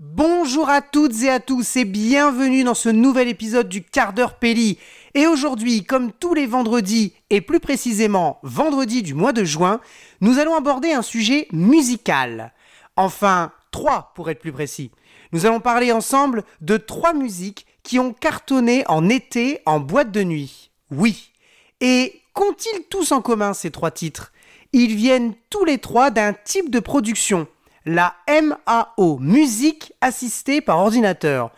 Bonjour 0.00 0.68
à 0.68 0.80
toutes 0.80 1.24
et 1.24 1.28
à 1.28 1.40
tous 1.40 1.74
et 1.74 1.84
bienvenue 1.84 2.62
dans 2.62 2.74
ce 2.74 2.88
nouvel 2.88 3.26
épisode 3.26 3.68
du 3.68 3.82
quart 3.82 4.12
d'heure 4.12 4.38
Pelli. 4.38 4.78
Et 5.14 5.26
aujourd'hui, 5.26 5.82
comme 5.82 6.12
tous 6.12 6.34
les 6.34 6.46
vendredis, 6.46 7.14
et 7.30 7.40
plus 7.40 7.58
précisément 7.58 8.38
vendredi 8.44 9.02
du 9.02 9.14
mois 9.14 9.32
de 9.32 9.42
juin, 9.42 9.80
nous 10.20 10.38
allons 10.38 10.54
aborder 10.54 10.92
un 10.92 11.02
sujet 11.02 11.48
musical. 11.50 12.52
Enfin, 12.94 13.50
trois 13.72 14.12
pour 14.14 14.30
être 14.30 14.38
plus 14.38 14.52
précis. 14.52 14.92
Nous 15.32 15.46
allons 15.46 15.58
parler 15.58 15.90
ensemble 15.90 16.44
de 16.60 16.76
trois 16.76 17.12
musiques 17.12 17.66
qui 17.82 17.98
ont 17.98 18.12
cartonné 18.12 18.84
en 18.86 19.08
été 19.08 19.58
en 19.66 19.80
boîte 19.80 20.12
de 20.12 20.22
nuit. 20.22 20.70
Oui. 20.92 21.32
Et 21.80 22.22
qu'ont-ils 22.34 22.84
tous 22.88 23.10
en 23.10 23.20
commun 23.20 23.52
ces 23.52 23.72
trois 23.72 23.90
titres? 23.90 24.32
Ils 24.72 24.94
viennent 24.94 25.34
tous 25.50 25.64
les 25.64 25.78
trois 25.78 26.12
d'un 26.12 26.34
type 26.34 26.70
de 26.70 26.78
production, 26.78 27.48
la 27.84 28.14
MAO, 28.28 29.18
musique 29.18 29.92
assistée 30.00 30.60
par 30.60 30.78
ordinateur. 30.78 31.50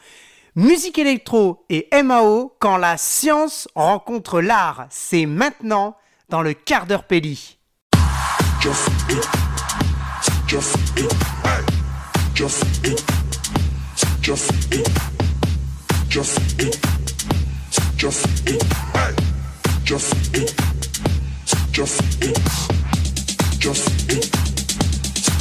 Musique 0.57 0.99
électro 0.99 1.65
et 1.69 1.89
MAO 2.03 2.55
quand 2.59 2.77
la 2.77 2.97
science 2.97 3.69
rencontre 3.75 4.41
l'art, 4.41 4.87
c'est 4.91 5.27
maintenant 5.27 5.97
dans 6.29 6.43
le 6.43 6.55
quart 6.55 6.87
d'heure 6.87 7.05
Pelli. 7.05 7.59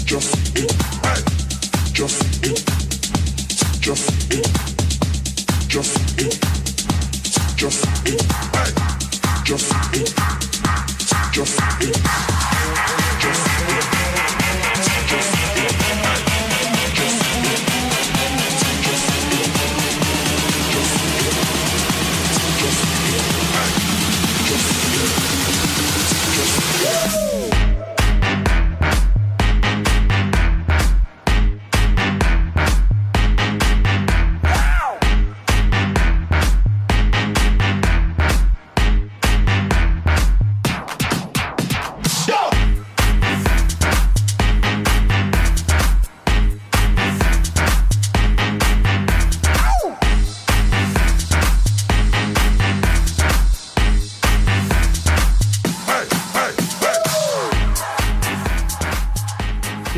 just 0.10 0.58
it, 0.58 0.72
hey, 1.04 1.94
just 1.94 2.44
it. 2.44 2.79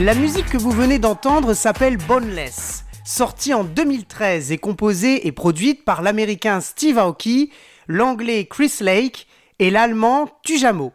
La 0.01 0.15
musique 0.15 0.49
que 0.49 0.57
vous 0.57 0.71
venez 0.71 0.97
d'entendre 0.97 1.53
s'appelle 1.53 1.97
Boneless, 1.97 2.85
sortie 3.05 3.53
en 3.53 3.63
2013 3.63 4.51
et 4.51 4.57
composée 4.57 5.27
et 5.27 5.31
produite 5.31 5.85
par 5.85 6.01
l'américain 6.01 6.59
Steve 6.59 6.97
Aoki, 6.97 7.51
l'anglais 7.87 8.47
Chris 8.49 8.73
Lake 8.79 9.27
et 9.59 9.69
l'allemand 9.69 10.27
Tujamo. 10.43 10.91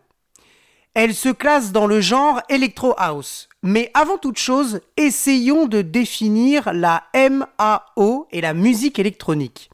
Elle 0.94 1.14
se 1.14 1.28
classe 1.28 1.70
dans 1.70 1.86
le 1.86 2.00
genre 2.00 2.42
Electro 2.48 2.94
House. 2.98 3.48
Mais 3.62 3.92
avant 3.94 4.18
toute 4.18 4.38
chose, 4.38 4.80
essayons 4.96 5.66
de 5.66 5.82
définir 5.82 6.72
la 6.72 7.04
MAO 7.14 8.26
et 8.32 8.40
la 8.40 8.54
musique 8.54 8.98
électronique. 8.98 9.70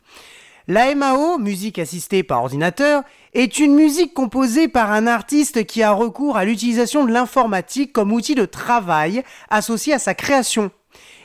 La 0.69 0.95
MAO, 0.95 1.39
musique 1.39 1.81
assistée 1.81 2.23
par 2.23 2.43
ordinateur, 2.43 3.03
est 3.35 3.59
une 3.59 3.75
musique 3.75 4.15
composée 4.15 4.69
par 4.69 4.93
un 4.93 5.09
artiste 5.09 5.67
qui 5.67 5.83
a 5.83 5.91
recours 5.91 6.37
à 6.37 6.45
l'utilisation 6.45 7.05
de 7.05 7.13
l'informatique 7.13 7.93
comme 7.93 8.13
outil 8.13 8.37
de 8.37 8.45
travail 8.45 9.25
associé 9.51 9.93
à 9.95 9.99
sa 9.99 10.15
création. 10.15 10.71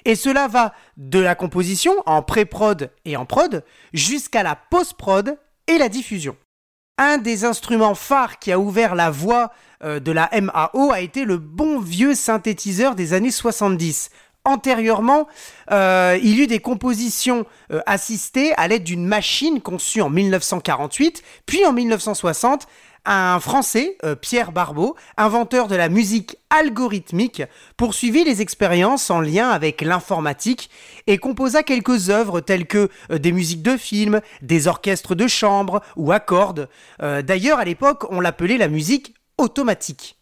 Et 0.06 0.16
cela 0.16 0.48
va 0.48 0.74
de 0.96 1.20
la 1.20 1.36
composition 1.36 1.94
en 2.06 2.24
pré-prod 2.24 2.92
et 3.06 3.16
en 3.16 3.26
prod 3.26 3.64
jusqu'à 3.94 4.42
la 4.42 4.56
post-prod 4.56 5.38
et 5.68 5.78
la 5.78 5.90
diffusion. 5.90 6.36
Un 6.98 7.20
des 7.20 7.46
instruments 7.46 7.94
phares 7.94 8.40
qui 8.40 8.52
a 8.52 8.58
ouvert 8.58 8.96
la 8.96 9.12
voie 9.12 9.52
euh, 9.84 10.00
de 10.00 10.12
la 10.12 10.32
MAO 10.34 10.92
a 10.92 11.02
été 11.02 11.26
le 11.26 11.38
bon 11.38 11.80
vieux 11.80 12.16
synthétiseur 12.16 12.96
des 12.96 13.14
années 13.14 13.30
70, 13.30 14.10
antérieurement, 14.48 15.28
euh, 15.72 16.18
il 16.24 16.40
y 16.40 16.44
eut 16.44 16.48
des 16.48 16.60
compositions 16.60 17.46
euh, 17.72 17.82
assistées 17.86 18.54
à 18.56 18.68
l'aide 18.68 18.84
d'une 18.84 19.06
machine 19.06 19.62
conçue 19.62 20.02
en 20.02 20.10
1948, 20.10 21.22
puis 21.46 21.66
en 21.66 21.74
1960, 21.74 22.66
un 23.06 23.40
Français, 23.40 23.98
euh, 24.04 24.16
Pierre 24.16 24.54
Barbeau, 24.54 24.96
inventeur 25.18 25.68
de 25.68 25.76
la 25.76 25.90
musique 25.90 26.38
algorithmique, 26.50 27.44
poursuivit 27.76 28.24
les 28.24 28.42
expériences 28.42 29.10
en 29.10 29.20
lien 29.20 29.50
avec 29.50 29.82
l'informatique 29.82 30.70
et 31.08 31.18
composa 31.18 31.64
quelques 31.64 32.10
œuvres 32.10 32.40
telles 32.40 32.68
que 32.68 32.90
des 33.10 33.34
musiques 33.34 33.62
de 33.62 33.76
films, 33.76 34.22
des 34.42 34.68
orchestres 34.68 35.16
de 35.16 35.28
chambre 35.28 35.82
ou 35.98 36.12
à 36.12 36.20
cordes. 36.20 36.70
D'ailleurs, 37.00 37.60
à 37.60 37.66
l'époque, 37.66 38.06
on 38.10 38.20
l'appelait 38.20 38.58
la 38.58 38.68
musique 38.68 39.14
automatique. 39.38 40.18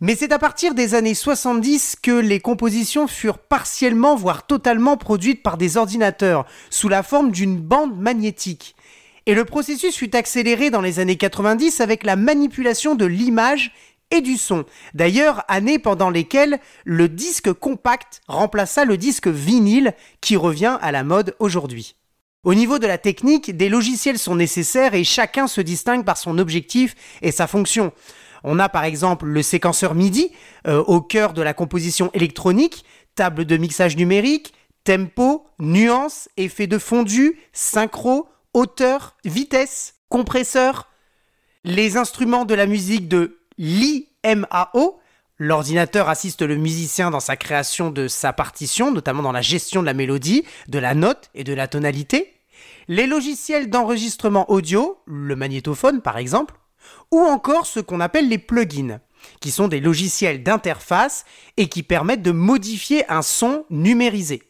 Mais 0.00 0.14
c'est 0.14 0.30
à 0.30 0.38
partir 0.38 0.74
des 0.74 0.94
années 0.94 1.14
70 1.14 1.96
que 2.00 2.12
les 2.12 2.38
compositions 2.38 3.08
furent 3.08 3.38
partiellement, 3.38 4.14
voire 4.14 4.46
totalement 4.46 4.96
produites 4.96 5.42
par 5.42 5.56
des 5.56 5.76
ordinateurs, 5.76 6.46
sous 6.70 6.88
la 6.88 7.02
forme 7.02 7.32
d'une 7.32 7.58
bande 7.58 7.98
magnétique. 7.98 8.76
Et 9.26 9.34
le 9.34 9.44
processus 9.44 9.96
fut 9.96 10.14
accéléré 10.14 10.70
dans 10.70 10.80
les 10.80 11.00
années 11.00 11.16
90 11.16 11.80
avec 11.80 12.04
la 12.04 12.14
manipulation 12.14 12.94
de 12.94 13.06
l'image 13.06 13.72
et 14.12 14.20
du 14.20 14.36
son. 14.36 14.64
D'ailleurs, 14.94 15.44
années 15.48 15.80
pendant 15.80 16.10
lesquelles 16.10 16.60
le 16.84 17.08
disque 17.08 17.52
compact 17.52 18.20
remplaça 18.28 18.84
le 18.84 18.96
disque 18.96 19.26
vinyle 19.26 19.94
qui 20.20 20.36
revient 20.36 20.78
à 20.80 20.92
la 20.92 21.02
mode 21.02 21.34
aujourd'hui. 21.40 21.96
Au 22.44 22.54
niveau 22.54 22.78
de 22.78 22.86
la 22.86 22.98
technique, 22.98 23.56
des 23.56 23.68
logiciels 23.68 24.18
sont 24.18 24.36
nécessaires 24.36 24.94
et 24.94 25.02
chacun 25.02 25.48
se 25.48 25.60
distingue 25.60 26.04
par 26.04 26.16
son 26.16 26.38
objectif 26.38 26.94
et 27.20 27.32
sa 27.32 27.48
fonction. 27.48 27.92
On 28.44 28.58
a 28.58 28.68
par 28.68 28.84
exemple 28.84 29.26
le 29.26 29.42
séquenceur 29.42 29.94
MIDI 29.94 30.30
euh, 30.66 30.82
au 30.84 31.00
cœur 31.00 31.32
de 31.32 31.42
la 31.42 31.54
composition 31.54 32.10
électronique, 32.14 32.84
table 33.14 33.44
de 33.44 33.56
mixage 33.56 33.96
numérique, 33.96 34.54
tempo, 34.84 35.46
nuance, 35.58 36.28
effet 36.36 36.66
de 36.66 36.78
fondu, 36.78 37.38
synchro, 37.52 38.28
hauteur, 38.54 39.16
vitesse, 39.24 39.94
compresseur. 40.08 40.88
Les 41.64 41.96
instruments 41.96 42.44
de 42.44 42.54
la 42.54 42.66
musique 42.66 43.08
de 43.08 43.38
l'IMAO, 43.58 45.00
L'ordinateur 45.40 46.08
assiste 46.08 46.42
le 46.42 46.56
musicien 46.56 47.12
dans 47.12 47.20
sa 47.20 47.36
création 47.36 47.90
de 47.90 48.08
sa 48.08 48.32
partition, 48.32 48.90
notamment 48.90 49.22
dans 49.22 49.30
la 49.30 49.40
gestion 49.40 49.82
de 49.82 49.86
la 49.86 49.94
mélodie, 49.94 50.44
de 50.66 50.80
la 50.80 50.94
note 50.94 51.30
et 51.32 51.44
de 51.44 51.52
la 51.52 51.68
tonalité. 51.68 52.34
Les 52.88 53.06
logiciels 53.06 53.70
d'enregistrement 53.70 54.50
audio, 54.50 54.98
le 55.06 55.36
magnétophone 55.36 56.02
par 56.02 56.18
exemple, 56.18 56.54
ou 57.10 57.20
encore 57.20 57.66
ce 57.66 57.80
qu'on 57.80 58.00
appelle 58.00 58.28
les 58.28 58.38
plugins, 58.38 59.00
qui 59.40 59.50
sont 59.50 59.68
des 59.68 59.80
logiciels 59.80 60.42
d'interface 60.42 61.24
et 61.56 61.68
qui 61.68 61.82
permettent 61.82 62.22
de 62.22 62.32
modifier 62.32 63.10
un 63.10 63.22
son 63.22 63.64
numérisé. 63.70 64.42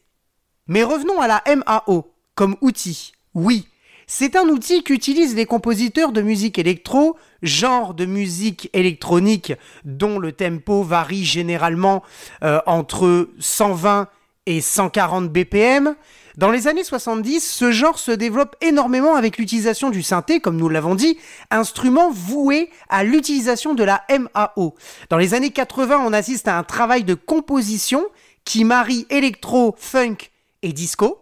Mais 0.67 0.83
revenons 0.83 1.21
à 1.21 1.27
la 1.27 1.43
MAO 1.47 2.13
comme 2.35 2.57
outil. 2.61 3.13
Oui, 3.35 3.69
c'est 4.07 4.37
un 4.37 4.49
outil 4.49 4.83
qu'utilisent 4.83 5.35
les 5.35 5.45
compositeurs 5.45 6.13
de 6.13 6.23
musique 6.23 6.59
électro, 6.59 7.17
genre 7.43 7.93
de 7.93 8.07
musique 8.07 8.71
électronique 8.73 9.53
dont 9.85 10.19
le 10.19 10.33
tempo 10.33 10.83
varie 10.83 11.25
généralement 11.25 12.03
euh, 12.43 12.61
entre 12.67 13.29
120 13.39 14.09
et 14.49 14.63
140 14.63 15.31
BPM, 15.31 15.95
dans 16.39 16.51
les 16.51 16.69
années 16.69 16.83
70, 16.83 17.41
ce 17.41 17.71
genre 17.71 17.99
se 17.99 18.13
développe 18.13 18.57
énormément 18.63 19.15
avec 19.15 19.37
l'utilisation 19.37 19.91
du 19.91 20.03
synthé, 20.03 20.41
comme 20.41 20.57
nous 20.57 20.71
l'avons 20.71 20.95
dit, 20.95 21.19
instrument 21.51 22.11
voué 22.11 22.71
à 22.89 23.05
l'utilisation 23.05 23.75
de 23.75 23.85
la 23.85 24.05
MAO. 24.09 24.75
Dans 25.11 25.19
les 25.19 25.35
années 25.35 25.51
80, 25.51 26.01
on 26.03 26.15
assiste 26.15 26.49
à 26.49 26.57
un 26.57 26.63
travail 26.63 27.05
de 27.05 27.13
composition 27.13 28.07
qui 28.47 28.65
marie 28.65 29.07
électro, 29.11 29.75
funk 29.77 30.17
et 30.63 30.73
disco. 30.73 31.21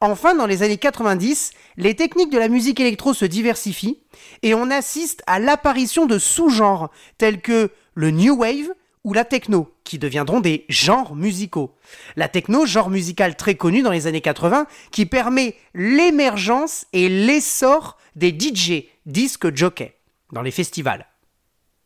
Enfin, 0.00 0.36
dans 0.36 0.46
les 0.46 0.62
années 0.62 0.76
90, 0.76 1.50
les 1.78 1.96
techniques 1.96 2.30
de 2.30 2.38
la 2.38 2.48
musique 2.48 2.78
électro 2.78 3.12
se 3.12 3.24
diversifient 3.24 3.98
et 4.42 4.54
on 4.54 4.70
assiste 4.70 5.24
à 5.26 5.40
l'apparition 5.40 6.06
de 6.06 6.20
sous-genres 6.20 6.90
tels 7.16 7.40
que 7.40 7.72
le 7.94 8.12
new 8.12 8.36
wave 8.36 8.70
la 9.14 9.24
techno, 9.24 9.72
qui 9.84 9.98
deviendront 9.98 10.40
des 10.40 10.64
genres 10.68 11.14
musicaux. 11.14 11.74
La 12.16 12.28
techno, 12.28 12.66
genre 12.66 12.90
musical 12.90 13.36
très 13.36 13.54
connu 13.54 13.82
dans 13.82 13.90
les 13.90 14.06
années 14.06 14.20
80, 14.20 14.66
qui 14.90 15.06
permet 15.06 15.56
l'émergence 15.74 16.86
et 16.92 17.08
l'essor 17.08 17.96
des 18.16 18.36
DJ, 18.36 18.84
disques 19.06 19.54
jockey, 19.54 19.96
dans 20.32 20.42
les 20.42 20.50
festivals. 20.50 21.06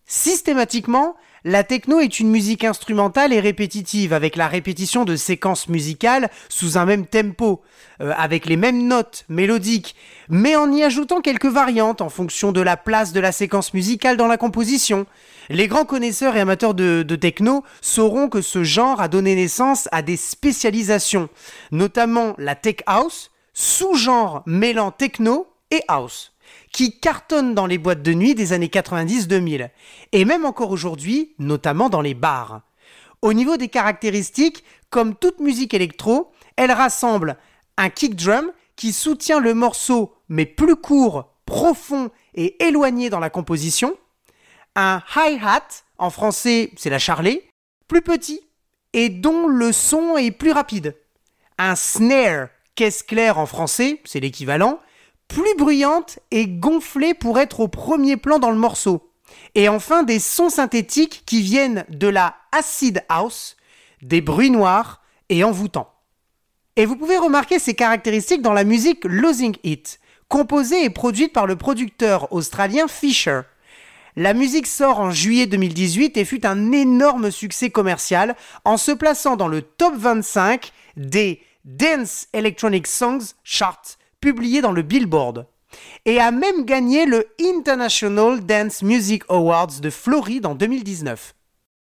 Systématiquement, 0.07 1.17
la 1.45 1.65
techno 1.65 1.99
est 1.99 2.21
une 2.21 2.31
musique 2.31 2.63
instrumentale 2.63 3.33
et 3.33 3.41
répétitive, 3.41 4.13
avec 4.13 4.37
la 4.37 4.47
répétition 4.47 5.05
de 5.05 5.17
séquences 5.17 5.69
musicales 5.69 6.31
sous 6.49 6.79
un 6.79 6.85
même 6.85 7.07
tempo, 7.07 7.63
euh, 8.01 8.13
avec 8.17 8.47
les 8.47 8.57
mêmes 8.57 8.87
notes 8.87 9.25
mélodiques, 9.29 9.97
mais 10.29 10.55
en 10.55 10.71
y 10.71 10.85
ajoutant 10.85 11.21
quelques 11.21 11.47
variantes 11.47 12.01
en 12.01 12.11
fonction 12.11 12.53
de 12.53 12.61
la 12.61 12.77
place 12.77 13.13
de 13.13 13.21
la 13.21 13.33
séquence 13.33 13.75
musicale 13.75 14.17
dans 14.17 14.29
la 14.29 14.37
composition. 14.37 15.07
Les 15.49 15.67
grands 15.67 15.85
connaisseurs 15.85 16.37
et 16.37 16.41
amateurs 16.41 16.75
de, 16.75 17.03
de 17.03 17.17
techno 17.17 17.65
sauront 17.81 18.29
que 18.29 18.41
ce 18.41 18.63
genre 18.63 19.01
a 19.01 19.09
donné 19.09 19.35
naissance 19.35 19.89
à 19.91 20.03
des 20.03 20.17
spécialisations, 20.17 21.29
notamment 21.73 22.35
la 22.39 22.55
tech 22.55 22.77
house, 22.87 23.33
sous-genre 23.53 24.43
mêlant 24.47 24.93
techno 24.93 25.49
et 25.73 25.83
house 25.89 26.33
qui 26.73 26.99
cartonne 26.99 27.55
dans 27.55 27.67
les 27.67 27.79
boîtes 27.79 28.03
de 28.03 28.15
nuit 28.15 28.35
des 28.35 28.53
années 28.53 28.69
90-2000, 28.69 29.71
et 30.13 30.25
même 30.25 30.45
encore 30.45 30.71
aujourd'hui, 30.71 31.35
notamment 31.39 31.89
dans 31.89 32.01
les 32.01 32.15
bars. 32.15 32.63
Au 33.21 33.33
niveau 33.35 33.57
des 33.57 33.69
caractéristiques, 33.69 34.65
comme 34.91 35.15
toute 35.15 35.39
musique 35.39 35.75
électro, 35.75 36.33
elle 36.57 36.73
rassemble 36.73 37.37
un 37.77 37.91
kick 37.91 38.17
drum 38.17 38.53
qui 38.77 38.93
soutient 38.93 39.39
le 39.39 39.55
morceau 39.55 40.15
mais 40.29 40.47
plus 40.47 40.77
court, 40.77 41.33
profond 41.47 42.11
et 42.35 42.63
éloigné 42.65 43.11
dans 43.11 43.21
la 43.21 43.31
composition, 43.31 43.97
un 44.75 45.03
hi-hat, 45.15 45.85
en 45.99 46.11
français 46.11 46.73
c'est 46.77 46.91
la 46.91 46.99
charlée, 46.99 47.49
plus 47.87 48.03
petit 48.03 48.41
et 48.95 49.09
dont 49.09 49.47
le 49.47 49.73
son 49.73 50.17
est 50.17 50.31
plus 50.31 50.53
rapide, 50.53 50.97
un 51.59 51.77
snare, 51.77 52.49
caisse 52.75 53.03
claire 53.03 53.39
en 53.39 53.47
français, 53.47 54.01
c'est 54.05 54.21
l'équivalent, 54.21 54.81
plus 55.29 55.57
bruyante 55.57 56.19
et 56.31 56.47
gonflée 56.47 57.15
pour 57.15 57.39
être 57.39 57.61
au 57.61 57.69
premier 57.69 58.17
plan 58.17 58.39
dans 58.39 58.51
le 58.51 58.59
morceau. 58.59 59.11
Et 59.55 59.69
enfin 59.69 60.03
des 60.03 60.19
sons 60.19 60.51
synthétiques 60.51 61.23
qui 61.27 61.41
viennent 61.41 61.85
de 61.89 62.09
la 62.09 62.37
acid 62.53 63.03
house, 63.09 63.57
des 64.03 64.21
bruits 64.21 64.51
noirs 64.51 65.03
et 65.29 65.45
envoûtants. 65.45 65.93
Et 66.77 66.87
vous 66.87 66.97
pouvez 66.97 67.19
remarquer 67.19 67.59
ces 67.59 67.75
caractéristiques 67.75 68.43
dans 68.43 68.53
la 68.53 68.65
musique 68.65 69.05
Losing 69.05 69.57
It, 69.63 70.01
composée 70.29 70.85
et 70.85 70.91
produite 70.91 71.33
par 71.33 71.47
le 71.47 71.57
producteur 71.57 72.33
australien 72.33 72.89
Fisher. 72.89 73.43
La 74.17 74.35
musique 74.35 74.67
sort 74.67 75.01
en 75.01 75.11
juillet 75.11 75.47
2018 75.47 76.17
et 76.19 76.25
fut 76.25 76.47
un 76.47 76.73
énorme 76.73 77.31
succès 77.31 77.71
commercial 77.71 78.37
en 78.65 78.77
se 78.77 78.93
plaçant 78.93 79.37
dans 79.37 79.49
le 79.49 79.63
top 79.63 79.95
25 79.97 80.73
des 80.97 81.43
Dance 81.65 82.29
Electronic 82.33 82.87
Songs 82.87 83.35
Chart 83.45 83.81
publié 84.23 84.63
dans 84.63 84.73
le 84.73 84.83
Billboard 84.83 85.47
et 86.07 86.21
a 86.21 86.31
même 86.31 86.65
gagné 86.65 87.07
le 87.07 87.27
International 87.41 88.41
Dance 88.41 88.83
Music 88.83 89.25
Awards 89.29 89.81
de 89.81 89.91
Floride 89.91 90.47
en 90.47 90.55
2019. 90.55 91.35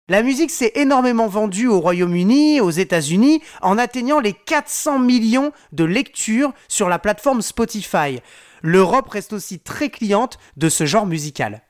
La 0.08 0.22
musique 0.22 0.50
s'est 0.50 0.72
énormément 0.76 1.26
vendue 1.26 1.66
au 1.66 1.80
Royaume-Uni, 1.80 2.60
aux 2.60 2.70
États-Unis, 2.70 3.42
en 3.62 3.78
atteignant 3.78 4.20
les 4.20 4.34
400 4.34 5.00
millions 5.00 5.50
de 5.72 5.84
lectures 5.84 6.52
sur 6.68 6.88
la 6.88 6.98
plateforme 6.98 7.42
Spotify. 7.42 8.20
L'Europe 8.62 9.08
reste 9.08 9.32
aussi 9.32 9.58
très 9.58 9.88
cliente 9.88 10.38
de 10.56 10.68
ce 10.68 10.84
genre 10.84 11.06
musical. 11.06 11.62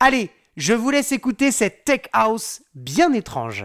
Allez, 0.00 0.30
je 0.56 0.72
vous 0.72 0.90
laisse 0.90 1.12
écouter 1.12 1.52
cette 1.52 1.84
tech 1.84 2.02
house 2.12 2.62
bien 2.74 3.12
étrange. 3.12 3.64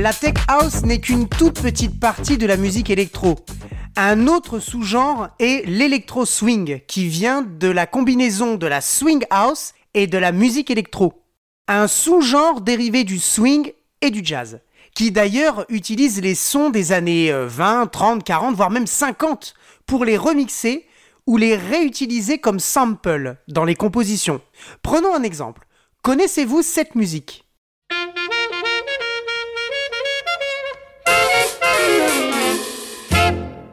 La 0.00 0.14
tech 0.14 0.36
house 0.48 0.82
n'est 0.82 0.98
qu'une 0.98 1.28
toute 1.28 1.60
petite 1.60 2.00
partie 2.00 2.38
de 2.38 2.46
la 2.46 2.56
musique 2.56 2.88
électro. 2.88 3.38
Un 3.96 4.28
autre 4.28 4.58
sous-genre 4.58 5.28
est 5.38 5.68
l'électro 5.68 6.24
swing, 6.24 6.80
qui 6.86 7.06
vient 7.06 7.42
de 7.42 7.68
la 7.68 7.86
combinaison 7.86 8.54
de 8.54 8.66
la 8.66 8.80
swing 8.80 9.26
house 9.28 9.74
et 9.92 10.06
de 10.06 10.16
la 10.16 10.32
musique 10.32 10.70
électro. 10.70 11.22
Un 11.68 11.86
sous-genre 11.86 12.62
dérivé 12.62 13.04
du 13.04 13.18
swing 13.18 13.74
et 14.00 14.10
du 14.10 14.22
jazz, 14.24 14.60
qui 14.94 15.10
d'ailleurs 15.10 15.66
utilise 15.68 16.22
les 16.22 16.34
sons 16.34 16.70
des 16.70 16.92
années 16.92 17.30
20, 17.30 17.88
30, 17.88 18.24
40, 18.24 18.56
voire 18.56 18.70
même 18.70 18.86
50 18.86 19.52
pour 19.84 20.06
les 20.06 20.16
remixer 20.16 20.86
ou 21.26 21.36
les 21.36 21.56
réutiliser 21.56 22.38
comme 22.38 22.58
sample 22.58 23.36
dans 23.48 23.66
les 23.66 23.74
compositions. 23.74 24.40
Prenons 24.82 25.14
un 25.14 25.24
exemple. 25.24 25.66
Connaissez-vous 26.00 26.62
cette 26.62 26.94
musique? 26.94 27.49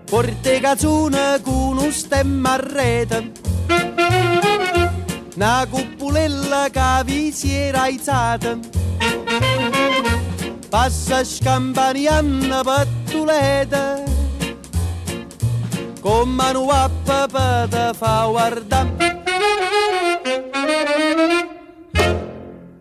Porte 0.10 0.60
cazzone 0.62 1.42
con 1.42 1.78
un 1.78 1.92
stemma 1.92 2.54
a 2.54 2.56
rete. 2.56 3.32
Una 5.38 5.68
cuppulella 5.70 6.68
che 6.72 7.04
vi 7.06 7.32
si 7.32 7.54
era 7.54 7.84
alzata 7.84 8.58
Passa 10.68 11.24
scampanianna 11.24 12.64
pattuleta 12.64 14.02
Con 16.02 16.30
mano 16.30 16.68
a 16.70 16.90
papà 17.04 17.94
fa 17.94 18.26
guardare 18.26 19.22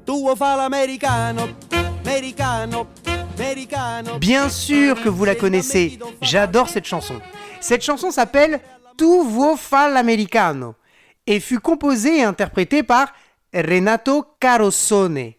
Tu 0.04 0.34
fa 0.34 0.54
l'americano, 0.54 1.56
americano, 2.02 2.86
Bien 4.18 4.48
sûr 4.48 5.02
que 5.02 5.08
vous 5.08 5.24
la 5.24 5.34
connaissez, 5.34 5.98
j'adore 6.22 6.68
cette 6.68 6.86
chanson. 6.86 7.20
Cette 7.60 7.82
chanson 7.82 8.10
s'appelle 8.10 8.60
Tu 8.96 9.04
fa 9.56 9.88
l'americano 9.88 10.74
et 11.26 11.40
fut 11.40 11.60
composée 11.60 12.18
et 12.18 12.22
interprétée 12.22 12.82
par 12.82 13.12
Renato 13.52 14.24
Carosone 14.40 15.32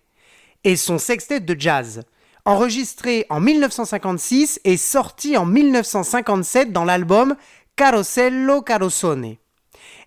et 0.64 0.76
son 0.76 0.98
sextet 0.98 1.40
de 1.40 1.56
jazz, 1.60 2.04
enregistré 2.46 3.26
en 3.30 3.40
1956 3.40 4.60
et 4.64 4.78
sorti 4.78 5.38
en 5.38 5.46
1957 5.46 6.72
dans 6.72 6.86
l'album 6.86 7.36
Carosello 7.76 8.62
Carosone. 8.62 9.36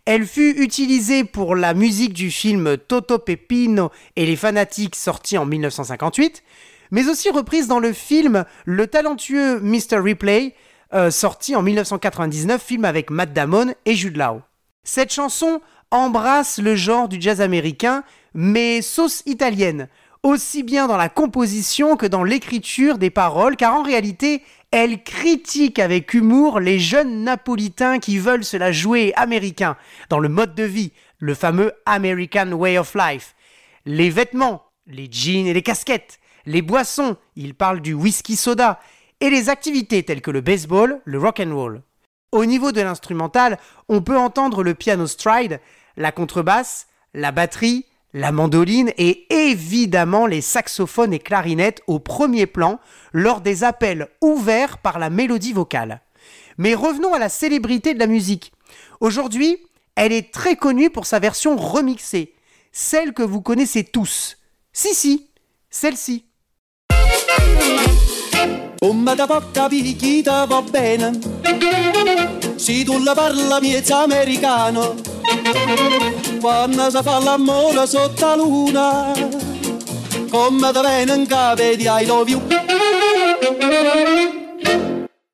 Elle 0.05 0.27
fut 0.27 0.63
utilisée 0.63 1.25
pour 1.25 1.55
la 1.55 1.75
musique 1.75 2.15
du 2.15 2.31
film 2.31 2.77
Toto 2.77 3.19
Pepino 3.19 3.91
et 4.17 4.27
les 4.27 4.37
fanatiques 4.37 4.97
sorti 4.97 5.39
en 5.39 5.47
1958, 5.47 6.43
mais 6.91 7.09
aussi 7.09 7.31
reprise 7.31 7.69
dans 7.69 7.79
le 7.79 7.93
film 7.93 8.45
Le 8.65 8.87
talentueux 8.87 9.61
Mr. 9.61 9.99
Replay, 9.99 10.55
euh, 10.93 11.11
sorti 11.11 11.55
en 11.55 11.63
1999, 11.63 12.63
film 12.63 12.85
avec 12.85 13.11
Matt 13.11 13.33
Damon 13.33 13.75
et 13.87 13.95
Jude 13.95 14.17
Law. 14.17 14.43
Cette 14.83 15.13
chanson 15.13 15.61
embrasse 15.91 16.59
le 16.59 16.77
genre 16.77 17.09
du 17.09 17.21
jazz 17.21 17.41
américain, 17.41 18.05
mais 18.35 18.83
sauce 18.83 19.23
italienne, 19.27 19.89
aussi 20.23 20.63
bien 20.63 20.87
dans 20.87 20.97
la 20.97 21.09
composition 21.09 21.97
que 21.97 22.07
dans 22.07 22.25
l'écriture 22.25 22.99
des 22.99 23.11
paroles, 23.11 23.57
car 23.57 23.75
en 23.75 23.83
réalité, 23.83 24.43
elle 24.71 25.03
critique 25.03 25.79
avec 25.79 26.15
humour 26.15 26.61
les 26.61 26.79
jeunes 26.79 27.25
napolitains 27.25 27.99
qui 27.99 28.19
veulent 28.19 28.45
se 28.45 28.57
la 28.57 28.71
jouer 28.71 29.13
américain, 29.17 29.77
dans 30.09 30.21
le 30.21 30.29
mode 30.29 30.55
de 30.55 30.63
vie, 30.63 30.93
le 31.19 31.35
fameux 31.35 31.73
American 31.87 32.53
Way 32.53 32.79
of 32.79 32.95
Life. 32.95 33.35
Les 33.85 34.11
vêtements, 34.11 34.63
les 34.87 35.09
jeans 35.11 35.47
et 35.47 35.55
les 35.55 35.63
casquettes, 35.63 36.20
les 36.47 36.63
boissons, 36.63 37.17
il 37.37 37.55
parle 37.55 37.81
du 37.81 37.95
whisky 37.95 38.37
soda, 38.37 38.81
et 39.21 39.31
les 39.31 39.49
activités 39.49 40.03
telles 40.03 40.23
que 40.23 40.31
le 40.31 40.41
baseball, 40.41 41.01
le 41.05 41.19
rock 41.19 41.41
and 41.41 41.55
roll. 41.55 41.83
Au 42.33 42.45
niveau 42.45 42.73
de 42.73 42.81
l'instrumental, 42.81 43.59
on 43.89 44.03
peut 44.03 44.17
entendre 44.17 44.63
le 44.63 44.75
piano 44.75 45.07
stride, 45.07 45.61
la 45.97 46.13
contrebasse, 46.13 46.87
la 47.13 47.33
batterie, 47.33 47.87
la 48.13 48.33
mandoline 48.33 48.93
et 48.99 49.27
évidemment 49.51 50.27
les 50.27 50.41
saxophones 50.41 51.13
et 51.13 51.19
clarinettes 51.19 51.83
au 51.87 51.99
premier 51.99 52.47
plan 52.47 52.81
lors 53.13 53.41
des 53.41 53.65
appels 53.65 54.09
ouverts 54.21 54.79
par 54.79 54.99
la 54.99 55.11
mélodie 55.11 55.53
vocale. 55.53 56.01
Mais 56.59 56.75
revenons 56.75 57.15
à 57.15 57.19
la 57.19 57.29
célébrité 57.29 57.95
de 57.95 57.99
la 57.99 58.07
musique. 58.07 58.53
Aujourd'hui, 59.01 59.59
elle 59.97 60.13
est 60.13 60.33
très 60.33 60.57
connue 60.57 60.91
pour 60.91 61.07
sa 61.07 61.19
version 61.19 61.57
remixée, 61.57 62.35
celle 62.73 63.13
que 63.13 63.23
vous 63.23 63.41
connaissez 63.43 63.85
tous. 63.85 64.39
Si 64.73 64.95
si, 64.95 65.31
celle-ci. 65.69 66.27
Come 68.79 69.15
da 69.15 69.27
porta 69.27 69.69
picchita 69.69 70.47
va 70.47 70.63
bene, 70.63 71.19
se 72.57 72.83
tu 72.85 72.99
la 73.03 73.15
parla 73.15 73.61
miez 73.61 73.91
americano, 73.91 74.95
quando 76.41 76.91
si 76.91 77.03
fa 77.03 77.19
l'amore 77.19 77.87
sotto 77.87 78.27
la 78.27 78.35
luna, 78.37 79.13
come 80.31 80.73
da 80.73 81.01
in 81.01 81.27
cave 81.27 81.77
di 81.77 81.85
I 81.87 82.07
love 82.07 82.31
you. 82.31 82.41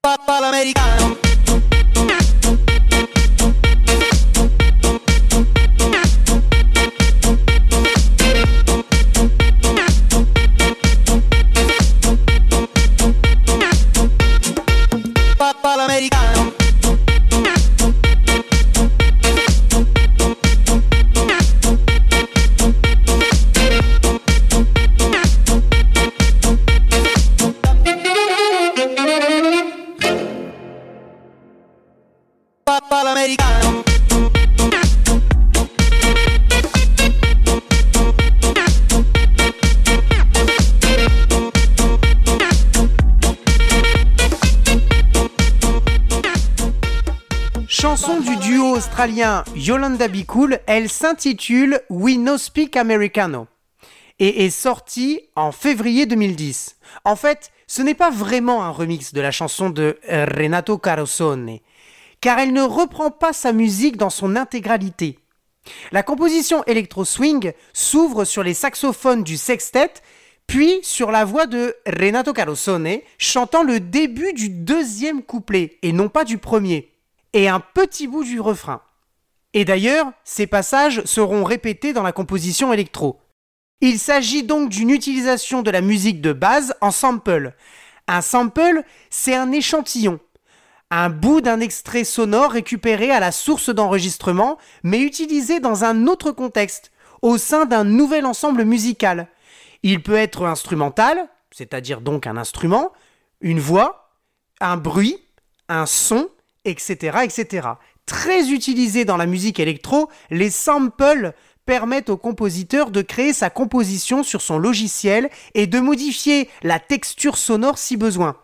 Papà 0.00 0.40
l'americano. 0.40 1.15
Yolanda 49.54 50.08
Be 50.08 50.26
Cool, 50.26 50.58
elle 50.66 50.90
s'intitule 50.90 51.80
We 51.88 52.18
No 52.18 52.36
Speak 52.36 52.76
Americano 52.76 53.46
et 54.18 54.44
est 54.44 54.50
sortie 54.50 55.22
en 55.36 55.52
février 55.52 56.04
2010. 56.04 56.76
En 57.04 57.16
fait, 57.16 57.50
ce 57.66 57.80
n'est 57.80 57.94
pas 57.94 58.10
vraiment 58.10 58.62
un 58.62 58.70
remix 58.70 59.14
de 59.14 59.20
la 59.22 59.30
chanson 59.30 59.70
de 59.70 59.98
Renato 60.06 60.76
Carosone, 60.76 61.60
car 62.20 62.38
elle 62.38 62.52
ne 62.52 62.60
reprend 62.62 63.10
pas 63.10 63.32
sa 63.32 63.52
musique 63.52 63.96
dans 63.96 64.10
son 64.10 64.36
intégralité. 64.36 65.18
La 65.92 66.02
composition 66.02 66.62
électro-swing 66.64 67.52
s'ouvre 67.72 68.26
sur 68.26 68.42
les 68.42 68.54
saxophones 68.54 69.24
du 69.24 69.38
sextet, 69.38 69.92
puis 70.46 70.78
sur 70.82 71.10
la 71.10 71.24
voix 71.24 71.46
de 71.46 71.74
Renato 71.86 72.34
Carosone 72.34 72.98
chantant 73.16 73.62
le 73.62 73.80
début 73.80 74.34
du 74.34 74.50
deuxième 74.50 75.22
couplet 75.22 75.78
et 75.80 75.92
non 75.92 76.10
pas 76.10 76.24
du 76.24 76.36
premier, 76.36 76.92
et 77.32 77.48
un 77.48 77.60
petit 77.60 78.08
bout 78.08 78.24
du 78.24 78.40
refrain. 78.40 78.82
Et 79.56 79.64
d'ailleurs, 79.64 80.12
ces 80.22 80.46
passages 80.46 81.02
seront 81.06 81.42
répétés 81.42 81.94
dans 81.94 82.02
la 82.02 82.12
composition 82.12 82.74
électro. 82.74 83.22
Il 83.80 83.98
s'agit 83.98 84.42
donc 84.42 84.68
d'une 84.68 84.90
utilisation 84.90 85.62
de 85.62 85.70
la 85.70 85.80
musique 85.80 86.20
de 86.20 86.34
base 86.34 86.74
en 86.82 86.90
sample. 86.90 87.54
Un 88.06 88.20
sample, 88.20 88.82
c'est 89.08 89.34
un 89.34 89.52
échantillon, 89.52 90.20
un 90.90 91.08
bout 91.08 91.40
d'un 91.40 91.60
extrait 91.60 92.04
sonore 92.04 92.50
récupéré 92.50 93.10
à 93.10 93.18
la 93.18 93.32
source 93.32 93.70
d'enregistrement, 93.70 94.58
mais 94.82 95.00
utilisé 95.00 95.58
dans 95.58 95.84
un 95.84 96.06
autre 96.06 96.32
contexte, 96.32 96.92
au 97.22 97.38
sein 97.38 97.64
d'un 97.64 97.84
nouvel 97.84 98.26
ensemble 98.26 98.62
musical. 98.62 99.26
Il 99.82 100.02
peut 100.02 100.16
être 100.16 100.44
instrumental, 100.44 101.30
c'est-à-dire 101.50 102.02
donc 102.02 102.26
un 102.26 102.36
instrument, 102.36 102.92
une 103.40 103.60
voix, 103.60 104.10
un 104.60 104.76
bruit, 104.76 105.16
un 105.70 105.86
son, 105.86 106.28
etc., 106.66 107.20
etc. 107.24 107.68
Très 108.06 108.50
utilisé 108.50 109.04
dans 109.04 109.16
la 109.16 109.26
musique 109.26 109.58
électro, 109.58 110.08
les 110.30 110.50
samples 110.50 111.32
permettent 111.66 112.08
au 112.08 112.16
compositeur 112.16 112.92
de 112.92 113.02
créer 113.02 113.32
sa 113.32 113.50
composition 113.50 114.22
sur 114.22 114.40
son 114.40 114.58
logiciel 114.58 115.28
et 115.54 115.66
de 115.66 115.80
modifier 115.80 116.48
la 116.62 116.78
texture 116.78 117.36
sonore 117.36 117.78
si 117.78 117.96
besoin. 117.96 118.36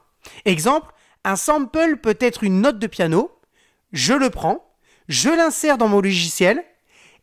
Exemple, 0.44 0.92
un 1.24 1.36
sample 1.36 1.98
peut 1.98 2.18
être 2.20 2.42
une 2.42 2.60
note 2.60 2.80
de 2.80 2.88
piano, 2.88 3.30
je 3.92 4.12
le 4.14 4.30
prends, 4.30 4.66
je 5.08 5.30
l'insère 5.30 5.78
dans 5.78 5.88
mon 5.88 6.00
logiciel, 6.00 6.64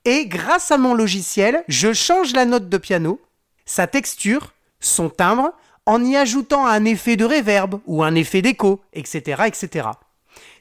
et 0.05 0.25
grâce 0.25 0.71
à 0.71 0.77
mon 0.77 0.93
logiciel, 0.93 1.63
je 1.67 1.91
change 1.91 2.31
la 2.31 2.45
note 2.45 2.69
de 2.69 2.77
piano, 2.77 3.19
sa 3.65 3.85
texture, 3.85 4.53
son 4.79 5.09
timbre, 5.09 5.51
en 5.85 6.03
y 6.05 6.15
ajoutant 6.15 6.65
un 6.65 6.85
effet 6.85 7.17
de 7.17 7.25
réverb 7.25 7.81
ou 7.85 8.03
un 8.03 8.15
effet 8.15 8.41
d'écho, 8.41 8.79
etc., 8.93 9.43
etc. 9.47 9.89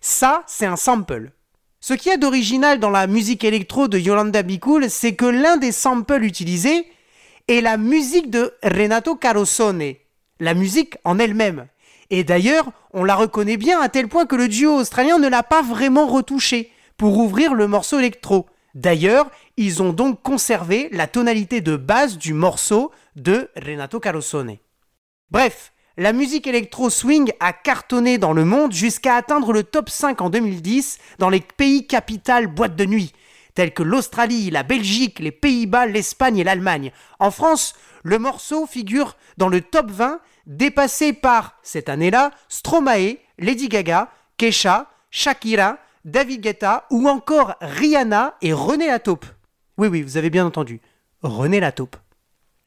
Ça, 0.00 0.42
c'est 0.46 0.66
un 0.66 0.76
sample. 0.76 1.30
Ce 1.80 1.94
qu'il 1.94 2.10
y 2.10 2.14
a 2.14 2.18
d'original 2.18 2.80
dans 2.80 2.90
la 2.90 3.06
musique 3.06 3.44
électro 3.44 3.86
de 3.86 3.98
Yolanda 3.98 4.42
Be 4.42 4.58
c'est 4.88 5.14
que 5.14 5.24
l'un 5.24 5.56
des 5.56 5.70
samples 5.70 6.24
utilisés 6.24 6.86
est 7.46 7.60
la 7.60 7.76
musique 7.76 8.30
de 8.30 8.52
Renato 8.64 9.14
Carosone, 9.14 9.94
la 10.40 10.54
musique 10.54 10.96
en 11.04 11.20
elle-même. 11.20 11.68
Et 12.10 12.24
d'ailleurs, 12.24 12.72
on 12.92 13.04
la 13.04 13.14
reconnaît 13.14 13.56
bien 13.56 13.80
à 13.80 13.88
tel 13.88 14.08
point 14.08 14.26
que 14.26 14.34
le 14.34 14.48
duo 14.48 14.74
australien 14.74 15.18
ne 15.18 15.28
l'a 15.28 15.44
pas 15.44 15.62
vraiment 15.62 16.06
retouché 16.06 16.72
pour 16.96 17.16
ouvrir 17.18 17.54
le 17.54 17.68
morceau 17.68 18.00
électro. 18.00 18.46
D'ailleurs, 18.74 19.30
ils 19.56 19.80
ont 19.80 19.92
donc 19.92 20.20
conservé 20.22 20.88
la 20.90 21.06
tonalité 21.06 21.60
de 21.60 21.76
base 21.76 22.18
du 22.18 22.32
morceau 22.32 22.90
de 23.14 23.50
Renato 23.56 24.00
Carosone. 24.00 24.56
Bref, 25.30 25.72
la 25.98 26.12
musique 26.12 26.46
électro-swing 26.46 27.32
a 27.40 27.52
cartonné 27.52 28.18
dans 28.18 28.32
le 28.32 28.44
monde 28.44 28.72
jusqu'à 28.72 29.16
atteindre 29.16 29.52
le 29.52 29.64
top 29.64 29.90
5 29.90 30.20
en 30.20 30.30
2010 30.30 30.98
dans 31.18 31.28
les 31.28 31.40
pays 31.40 31.88
capitales 31.88 32.46
boîtes 32.46 32.76
de 32.76 32.84
nuit, 32.84 33.12
tels 33.54 33.74
que 33.74 33.82
l'Australie, 33.82 34.50
la 34.50 34.62
Belgique, 34.62 35.18
les 35.18 35.32
Pays-Bas, 35.32 35.86
l'Espagne 35.86 36.38
et 36.38 36.44
l'Allemagne. 36.44 36.92
En 37.18 37.32
France, 37.32 37.74
le 38.04 38.20
morceau 38.20 38.64
figure 38.64 39.16
dans 39.38 39.48
le 39.48 39.60
top 39.60 39.90
20, 39.90 40.20
dépassé 40.46 41.12
par, 41.12 41.58
cette 41.64 41.88
année-là, 41.88 42.30
Stromae, 42.48 43.16
Lady 43.40 43.68
Gaga, 43.68 44.08
Kesha, 44.36 44.86
Shakira, 45.10 45.78
David 46.04 46.42
Guetta 46.42 46.86
ou 46.92 47.08
encore 47.08 47.56
Rihanna 47.60 48.36
et 48.40 48.52
René 48.52 48.86
Lataupe. 48.86 49.26
Oui, 49.76 49.88
oui, 49.88 50.02
vous 50.02 50.16
avez 50.16 50.30
bien 50.30 50.46
entendu. 50.46 50.80
René 51.22 51.58
Lataupe. 51.58 51.96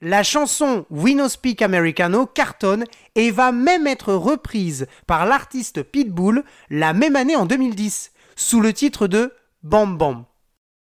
La 0.04 0.24
chanson 0.24 0.88
We 0.90 1.14
No 1.14 1.30
Speak 1.30 1.62
Americano 1.62 2.26
cartonne 2.26 2.86
et 3.14 3.30
va 3.30 3.52
même 3.52 3.86
être 3.86 4.14
reprise 4.14 4.88
par 5.06 5.28
l'artiste 5.28 5.84
Pitbull 5.84 6.44
la 6.72 6.94
même 6.94 7.16
année 7.16 7.36
en 7.36 7.46
2010, 7.46 8.12
sous 8.36 8.62
le 8.62 8.74
titre 8.74 9.06
de 9.06 9.32
Bam 9.62 10.00
Bam. 10.00 10.26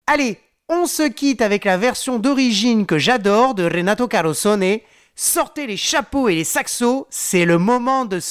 Allez, 0.07 0.39
on 0.69 0.85
se 0.85 1.03
quitte 1.03 1.41
avec 1.41 1.65
la 1.65 1.77
version 1.77 2.19
d'origine 2.19 2.85
que 2.85 2.97
j'adore 2.97 3.53
de 3.53 3.63
Renato 3.63 4.07
Carosone. 4.07 4.77
Sortez 5.13 5.67
les 5.67 5.75
chapeaux 5.75 6.29
et 6.29 6.35
les 6.35 6.45
saxos, 6.45 7.05
c'est 7.09 7.43
le 7.43 7.57
moment 7.57 8.05
de 8.05 8.21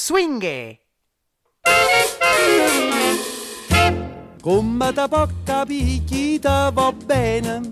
bene 7.07 7.63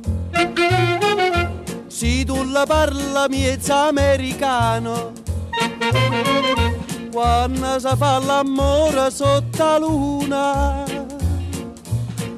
Si 1.99 2.25
tu 2.25 2.45
la 2.45 2.65
parla 2.65 3.27
miezza 3.29 3.89
americano 3.89 5.11
Quando 7.11 7.81
si 7.81 7.89
fa 7.97 8.19
l'amore 8.21 9.11
sotto 9.11 9.65
la 9.65 9.79
luna 9.79 10.85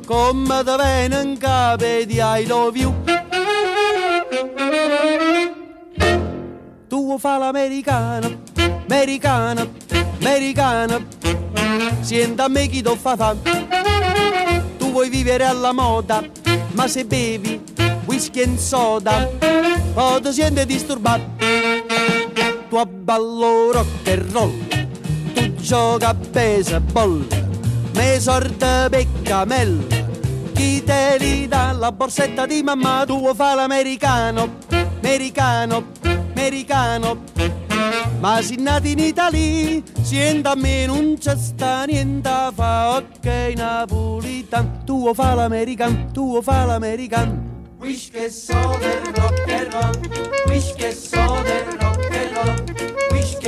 come 0.06 0.64
te 0.64 0.76
viene 0.76 1.20
in 1.20 1.36
capo 1.36 1.84
di 1.84 2.18
I 2.18 2.46
love 2.46 2.78
you. 2.78 2.92
Tu 6.88 7.18
fa 7.18 7.36
l'americano, 7.36 8.40
americano, 8.88 9.68
americano, 10.18 11.06
senta 12.00 12.44
a 12.44 12.48
me 12.48 12.66
chi 12.66 12.82
ti 12.82 12.96
fa 12.96 13.14
fa. 13.14 13.36
Tu 14.78 14.90
vuoi 14.90 15.08
vivere 15.10 15.44
alla 15.44 15.72
moda, 15.72 16.24
ma 16.72 16.88
se 16.88 17.04
bevi 17.04 17.69
whisky 18.20 18.42
e 18.42 18.58
soda, 18.58 19.26
o 19.94 20.20
ti 20.20 20.30
senti 20.32 20.66
disturbato. 20.66 21.24
Tu 22.68 22.76
abballo 22.76 23.72
rock 23.72 24.08
and 24.08 24.32
roll, 24.32 24.52
tu 25.32 25.54
gioca 25.56 26.08
a 26.10 26.14
baseball, 26.14 27.26
me 27.94 28.20
sorte 28.20 28.88
peccamella, 28.90 29.82
chi 30.52 30.84
te 30.84 31.16
li 31.18 31.48
dà 31.48 31.72
la 31.72 31.90
borsetta 31.90 32.44
di 32.44 32.62
mamma, 32.62 33.04
tu 33.06 33.32
fa 33.34 33.54
l'americano, 33.54 34.56
americano, 34.68 35.84
americano. 36.34 37.22
Ma 38.20 38.42
si 38.42 38.56
nati 38.56 38.90
in 38.90 38.98
Italia, 38.98 39.80
sienta 40.02 40.50
a 40.50 40.54
me 40.54 40.84
non 40.84 41.16
c'è 41.18 41.34
sta 41.38 41.84
niente 41.84 42.50
fa, 42.54 42.96
ok 42.96 43.54
napolitan, 43.56 44.84
tu 44.84 45.10
fa 45.14 45.32
l'americano, 45.32 46.10
tu 46.12 46.42
fa 46.42 46.66
l'americano. 46.66 47.49
Wish 47.80 48.10
che 48.10 48.28
so 48.28 48.76
del 48.78 49.00
rock 49.14 49.48
and 49.48 49.72
roll, 49.72 49.94
wish 50.48 50.74
del 51.44 51.64
rock 51.80 52.10
and 52.12 52.36
roll, 52.36 53.10
wish 53.10 53.38